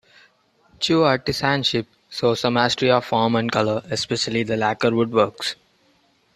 Chu 0.79 1.03
artisanship 1.05 1.85
shows 2.09 2.43
a 2.43 2.49
mastery 2.49 2.89
of 2.89 3.05
form 3.05 3.35
and 3.35 3.51
color, 3.51 3.83
especially 3.91 4.41
the 4.41 4.57
lacquer 4.57 4.89
woodworks. 4.89 5.53